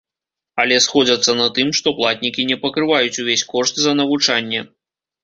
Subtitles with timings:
[0.61, 4.65] Але сходзяцца на тым, што платнікі не пакрываюць увесь кошт за навучанне.